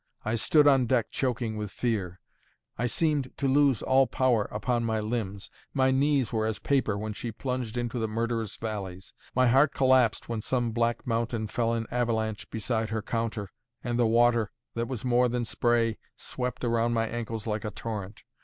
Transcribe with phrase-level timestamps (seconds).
[0.25, 2.19] I stood on deck, choking with fear;
[2.75, 7.13] I seemed to lose all power upon my limbs; my knees were as paper when
[7.13, 11.85] she plunged into the murderous valleys; my heart collapsed when some black mountain fell in
[11.91, 13.51] avalanche beside her counter,
[13.83, 18.23] and the water, that was more than spray, swept round my ankles like a torrent.